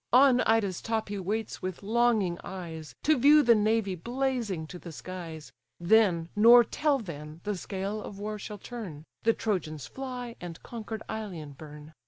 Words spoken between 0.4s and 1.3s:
Ida's top he